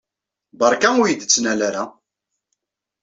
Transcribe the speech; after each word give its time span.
Beṛka 0.59 0.89
ur 1.01 1.07
iyi-d-ttnal 1.09 1.59
ara. 1.67 1.83